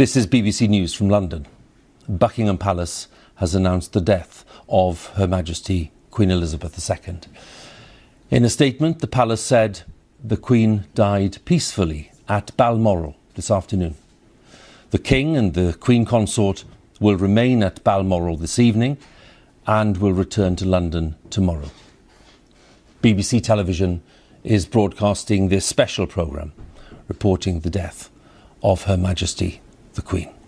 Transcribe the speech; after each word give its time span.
This 0.00 0.16
is 0.16 0.26
BBC 0.26 0.66
News 0.66 0.94
from 0.94 1.10
London. 1.10 1.46
Buckingham 2.08 2.56
Palace 2.56 3.06
has 3.34 3.54
announced 3.54 3.92
the 3.92 4.00
death 4.00 4.46
of 4.66 5.08
Her 5.08 5.26
Majesty 5.26 5.92
Queen 6.10 6.30
Elizabeth 6.30 6.90
II. 6.90 7.18
In 8.30 8.42
a 8.42 8.48
statement, 8.48 9.00
the 9.00 9.06
palace 9.06 9.42
said 9.42 9.82
the 10.24 10.38
Queen 10.38 10.86
died 10.94 11.36
peacefully 11.44 12.12
at 12.30 12.56
Balmoral 12.56 13.14
this 13.34 13.50
afternoon. 13.50 13.94
The 14.90 14.98
King 14.98 15.36
and 15.36 15.52
the 15.52 15.76
Queen 15.78 16.06
Consort 16.06 16.64
will 16.98 17.16
remain 17.16 17.62
at 17.62 17.84
Balmoral 17.84 18.38
this 18.38 18.58
evening 18.58 18.96
and 19.66 19.98
will 19.98 20.14
return 20.14 20.56
to 20.56 20.64
London 20.64 21.16
tomorrow. 21.28 21.70
BBC 23.02 23.42
Television 23.42 24.00
is 24.44 24.64
broadcasting 24.64 25.50
this 25.50 25.66
special 25.66 26.06
programme 26.06 26.54
reporting 27.06 27.60
the 27.60 27.68
death 27.68 28.08
of 28.62 28.84
Her 28.84 28.96
Majesty 28.96 29.60
the 30.00 30.06
Queen. 30.08 30.39